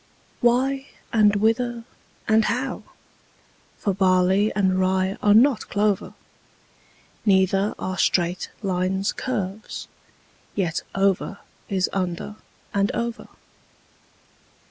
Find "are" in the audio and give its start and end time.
5.21-5.35, 7.77-7.99